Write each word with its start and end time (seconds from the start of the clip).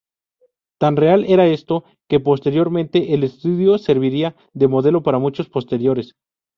Tan 0.79 0.95
real 0.97 1.25
era 1.27 1.45
esto, 1.45 1.83
que 2.09 2.19
posteriormente 2.19 3.13
el 3.13 3.23
estudio 3.23 3.77
serviría 3.77 4.35
de 4.51 4.67
modelo 4.67 5.03
para 5.03 5.19
muchos 5.19 5.47
posteriores. 5.47 6.15